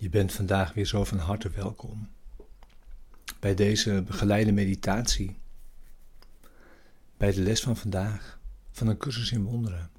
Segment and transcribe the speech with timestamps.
[0.00, 2.08] Je bent vandaag weer zo van harte welkom
[3.40, 5.38] bij deze begeleide meditatie,
[7.16, 8.38] bij de les van vandaag
[8.70, 9.90] van een cursus in wonderen.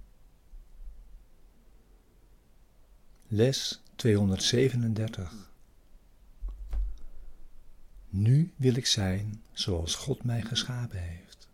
[3.28, 5.52] Les 237.
[8.10, 11.48] Nu wil ik zijn zoals God mij geschapen heeft.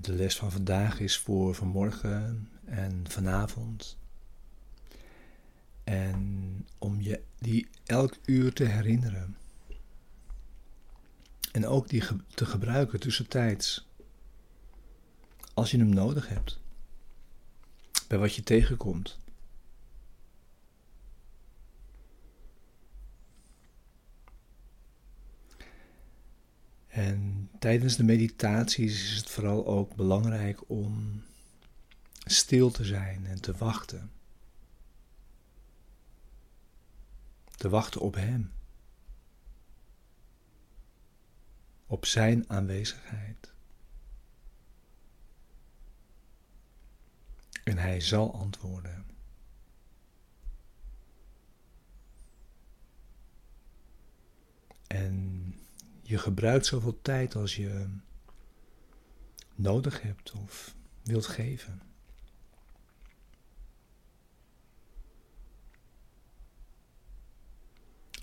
[0.00, 3.98] De les van vandaag is voor vanmorgen en vanavond.
[5.84, 9.36] En om je die elk uur te herinneren.
[11.52, 12.02] En ook die
[12.34, 13.88] te gebruiken tussentijds.
[15.54, 16.60] Als je hem nodig hebt.
[18.08, 19.18] Bij wat je tegenkomt.
[26.88, 31.22] En tijdens de meditaties is het vooral ook belangrijk om
[32.30, 34.12] stil te zijn en te wachten.
[37.56, 38.52] Te wachten op Hem.
[41.86, 43.52] Op Zijn aanwezigheid.
[47.64, 49.06] En Hij zal antwoorden.
[54.86, 55.54] En
[56.02, 57.88] je gebruikt zoveel tijd als je
[59.54, 61.87] nodig hebt of wilt geven.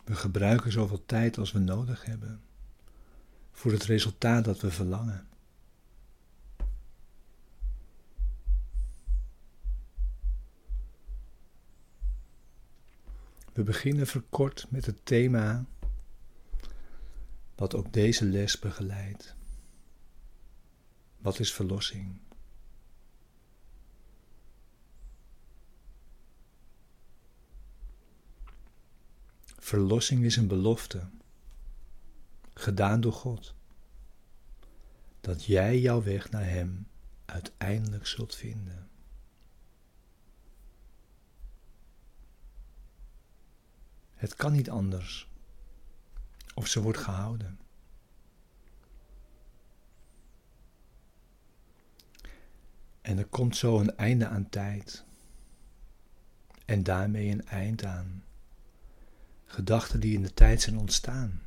[0.05, 2.41] We gebruiken zoveel tijd als we nodig hebben
[3.51, 5.27] voor het resultaat dat we verlangen.
[13.53, 15.65] We beginnen verkort met het thema
[17.55, 19.35] wat ook deze les begeleidt.
[21.17, 22.24] Wat is verlossing?
[29.65, 31.09] Verlossing is een belofte,
[32.53, 33.55] gedaan door God,
[35.21, 36.87] dat jij jouw weg naar Hem
[37.25, 38.89] uiteindelijk zult vinden.
[44.13, 45.29] Het kan niet anders
[46.53, 47.59] of ze wordt gehouden.
[53.01, 55.05] En er komt zo een einde aan tijd.
[56.65, 58.24] En daarmee een eind aan
[59.55, 61.41] gedachten die in de tijd zijn ontstaan.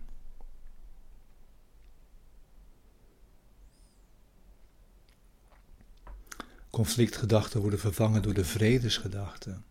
[6.71, 9.65] Conflictgedachten worden vervangen door de vredesgedachten.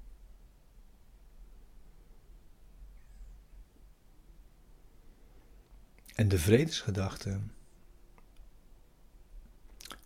[6.15, 7.39] En de vredesgedachte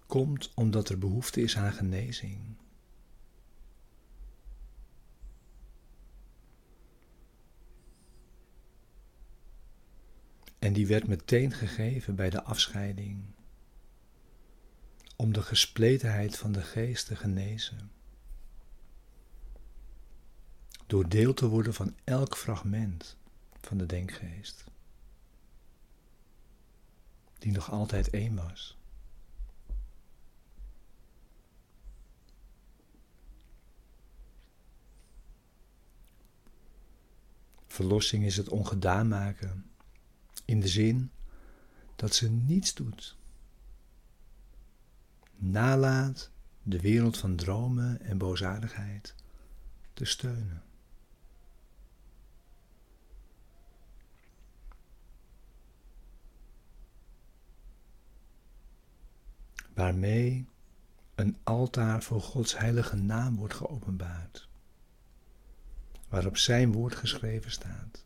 [0.06, 2.61] komt omdat er behoefte is aan genezing.
[10.62, 13.24] En die werd meteen gegeven bij de afscheiding,
[15.16, 17.92] om de gespletenheid van de geest te genezen.
[20.88, 23.18] Door deel te worden van elk fragment
[23.62, 24.64] van de denkgeest
[27.40, 28.78] die nog altijd één was.
[37.68, 39.71] Verlossing is het ongedaan maken,
[40.52, 41.12] in de zin
[41.96, 43.18] dat ze niets doet.
[45.36, 46.30] Nalaat
[46.64, 49.16] de wereld van dromen en boosaardigheid
[49.94, 50.64] te steunen.
[59.74, 60.48] waarmee
[61.16, 64.48] een altaar voor Gods heilige naam wordt geopenbaard,
[66.10, 68.06] waarop Zijn woord geschreven staat.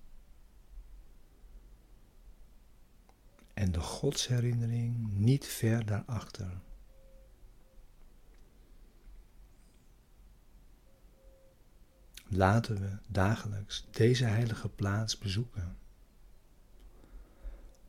[3.65, 6.61] En de Godsherinnering niet ver daarachter.
[12.27, 15.77] Laten we dagelijks deze heilige plaats bezoeken,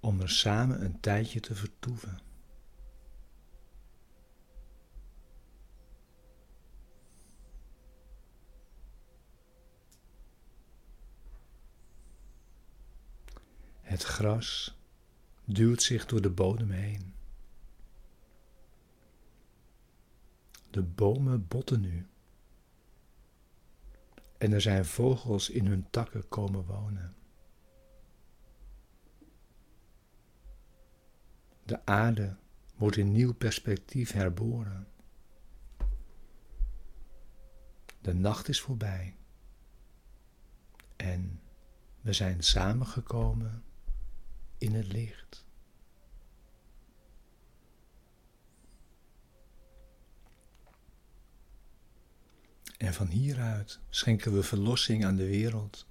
[0.00, 2.19] om er samen een tijdje te vertoeven.
[13.81, 14.76] Het gras
[15.47, 17.15] duwt zich door de bodem heen.
[20.71, 22.07] De bomen botten nu.
[24.39, 27.15] En er zijn vogels in hun takken komen wonen.
[31.63, 32.37] De aarde
[32.77, 34.89] wordt in nieuw perspectief herboren.
[38.01, 39.17] De nacht is voorbij.
[40.97, 41.41] En
[42.01, 43.65] we zijn samengekomen
[44.58, 45.44] in het licht.
[52.76, 55.87] En van hieruit schenken we verlossing aan de wereld.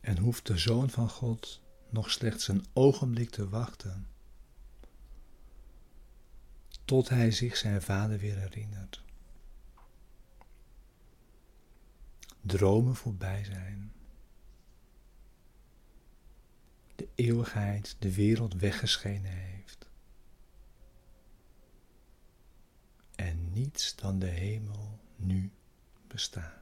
[0.00, 4.06] En hoeft de Zoon van God nog slechts een ogenblik te wachten,
[6.84, 9.02] tot hij zich zijn Vader weer herinnert.
[12.40, 13.92] Dromen voorbij zijn.
[16.96, 19.88] De eeuwigheid de wereld weggeschenen heeft.
[23.16, 25.50] En niets dan de hemel nu
[26.06, 26.59] bestaat.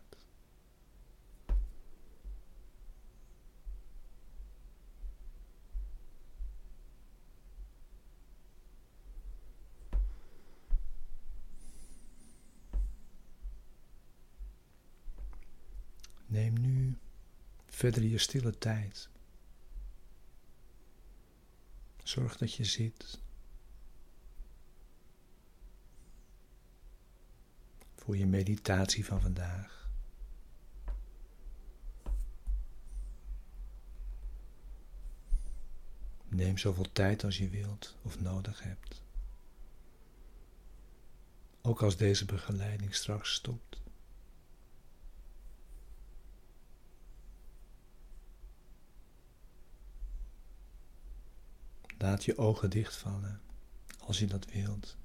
[17.79, 19.09] Verder je stille tijd.
[22.03, 23.21] Zorg dat je zit.
[27.97, 29.91] Voor je meditatie van vandaag.
[36.29, 39.03] Neem zoveel tijd als je wilt of nodig hebt.
[41.63, 43.81] Ook als deze begeleiding straks stopt.
[51.99, 53.41] Laat je ogen dichtvallen
[53.99, 54.97] als je dat wilt.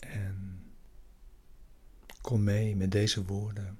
[0.00, 0.64] En
[2.20, 3.78] kom mee met deze woorden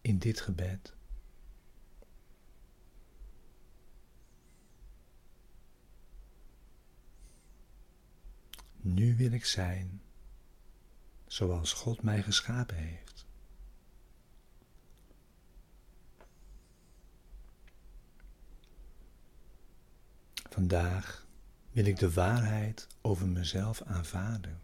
[0.00, 0.94] in dit gebed.
[8.76, 10.00] Nu wil ik zijn
[11.26, 13.26] zoals God mij geschapen heeft.
[20.50, 21.26] Vandaag
[21.70, 24.60] wil ik de waarheid over mezelf aanvaarden.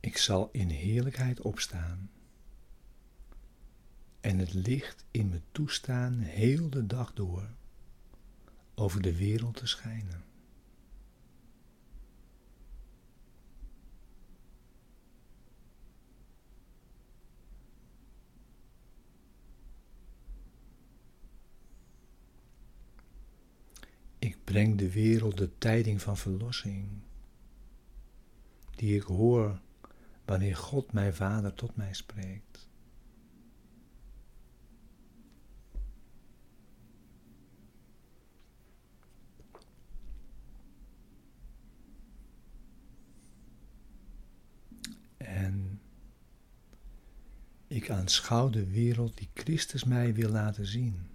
[0.00, 2.10] Ik zal in heerlijkheid opstaan
[4.20, 7.50] en het licht in me toestaan heel de dag door
[8.74, 10.24] over de wereld te schijnen.
[24.18, 26.88] Ik breng de wereld de tijding van verlossing,
[28.74, 29.60] die ik hoor
[30.24, 32.69] wanneer God mijn Vader tot mij spreekt.
[47.90, 51.06] Ik aanschouw de wereld die Christus mij wil laten zien.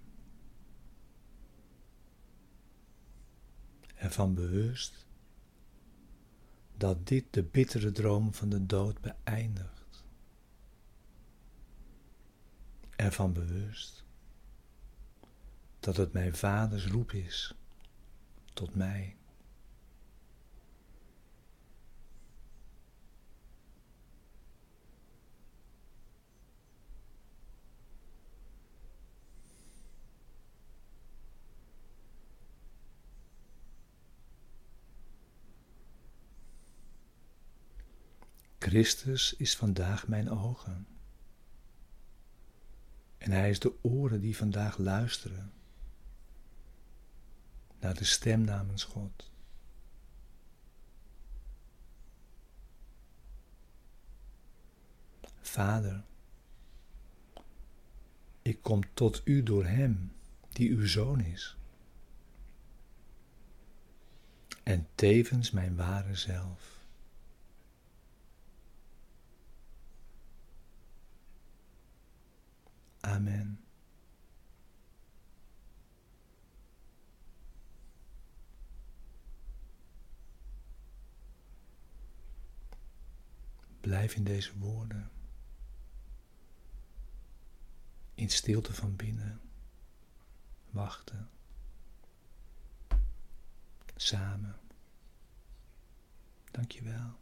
[3.94, 5.06] Ervan bewust
[6.76, 10.04] dat dit de bittere droom van de dood beëindigt.
[12.96, 14.04] Ervan bewust
[15.80, 17.54] dat het mijn vaders roep is
[18.52, 19.16] tot mij.
[38.66, 40.86] Christus is vandaag mijn ogen.
[43.18, 45.52] En Hij is de oren die vandaag luisteren
[47.80, 49.30] naar de stem namens God.
[55.40, 56.04] Vader,
[58.42, 60.12] ik kom tot U door Hem
[60.52, 61.56] die uw Zoon is.
[64.62, 66.75] En tevens mijn ware zelf.
[73.06, 73.64] Amen.
[83.80, 85.10] Blijf in deze woorden.
[88.14, 89.40] In stilte van binnen.
[90.70, 91.28] Wachten.
[93.96, 94.56] Samen.
[96.50, 97.18] Dankjewel.